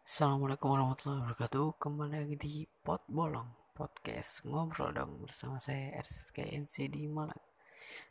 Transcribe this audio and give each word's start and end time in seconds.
Assalamualaikum 0.00 0.72
warahmatullahi 0.72 1.20
wabarakatuh. 1.20 1.76
Kembali 1.76 2.16
lagi 2.16 2.36
di 2.40 2.64
Pot 2.64 3.04
Bolong 3.04 3.52
Podcast. 3.76 4.40
Ngobrol 4.48 4.96
dong 4.96 5.20
Bersama 5.20 5.60
saya 5.60 5.92
RZKNC 6.00 6.88
di 6.88 7.04
Malang. 7.04 7.36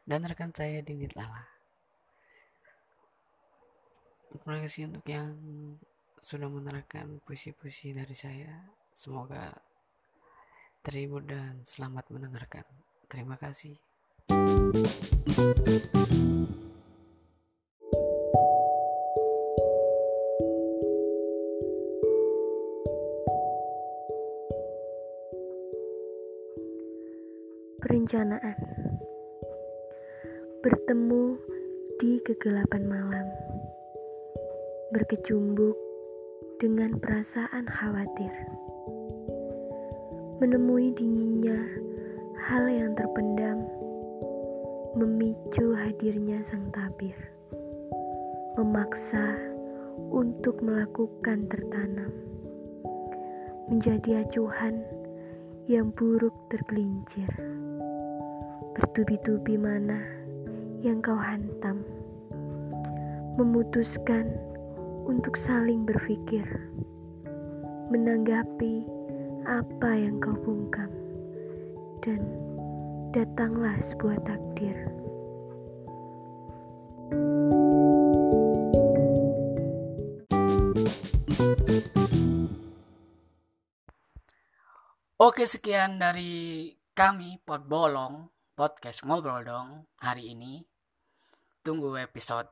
Dan 0.06 0.22
rekan 0.22 0.54
saya 0.54 0.86
Dinit 0.86 1.18
Lala. 1.18 1.50
Terima 4.38 4.62
kasih 4.62 4.86
untuk 4.94 5.10
yang 5.10 5.34
Sudah 6.22 6.46
menerangkan 6.46 7.26
puisi-puisi 7.26 7.98
dari 7.98 8.14
saya. 8.14 8.70
Semoga 8.94 9.50
Terhibur 10.86 11.26
dan 11.26 11.66
selamat 11.66 12.14
mendengarkan. 12.14 12.70
Terima 13.10 13.34
kasih 13.34 13.82
Perencanaan. 27.86 28.58
Bertemu 30.66 31.38
di 32.02 32.18
kegelapan 32.26 32.82
malam. 32.82 33.30
Berkecumbuk 34.90 35.78
dengan 36.58 36.98
perasaan 36.98 37.70
khawatir. 37.70 38.34
Menemui 40.42 40.98
dinginnya 40.98 41.62
hal 42.50 42.66
yang 42.66 42.98
terpendam 42.98 43.70
Memicu 44.98 45.78
hadirnya 45.78 46.42
sang 46.42 46.66
tabir. 46.74 47.14
Memaksa 48.58 49.38
untuk 50.10 50.58
melakukan 50.66 51.46
tertanam. 51.54 52.10
Menjadi 53.70 54.26
acuhan 54.26 54.82
yang 55.70 55.94
buruk 55.94 56.34
tergelincir 56.50 57.30
bertubi-tubi 58.76 59.56
mana 59.56 60.04
yang 60.84 61.00
kau 61.00 61.16
hantam, 61.16 61.80
memutuskan 63.40 64.28
untuk 65.08 65.40
saling 65.40 65.88
berpikir, 65.88 66.44
menanggapi 67.88 68.84
apa 69.48 69.90
yang 69.96 70.20
kau 70.20 70.36
bungkam, 70.44 70.92
dan 72.04 72.20
datanglah 73.16 73.80
sebuah 73.80 74.20
takdir. 74.28 74.76
Oke 85.16 85.48
sekian 85.48 85.96
dari 85.96 86.76
kami 86.92 87.40
Pot 87.40 87.64
Bolong 87.72 88.35
podcast 88.56 89.04
ngobrol 89.04 89.44
dong 89.44 89.84
hari 90.00 90.32
ini. 90.32 90.64
Tunggu 91.60 91.92
episode 92.00 92.48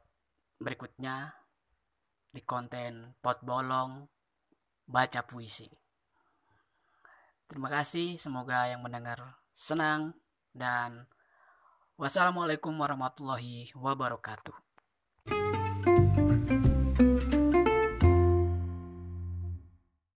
berikutnya 0.59 1.31
di 2.27 2.43
konten 2.43 3.15
pot 3.23 3.39
bolong 3.39 4.03
baca 4.83 5.23
puisi. 5.23 5.71
Terima 7.47 7.71
kasih, 7.71 8.19
semoga 8.19 8.67
yang 8.67 8.83
mendengar 8.83 9.39
senang 9.55 10.11
dan 10.51 11.07
wassalamualaikum 11.95 12.75
warahmatullahi 12.75 13.71
wabarakatuh. 13.71 14.72